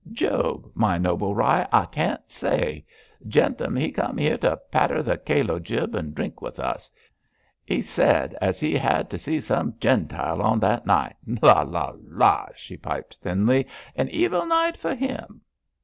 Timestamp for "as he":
8.41-8.75